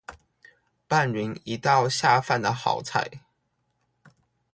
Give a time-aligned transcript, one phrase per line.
[0.87, 3.21] 拌勻一道下飯的好菜